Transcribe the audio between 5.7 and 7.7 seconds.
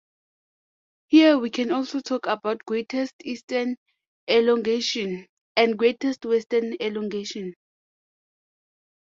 "greatest western elongation".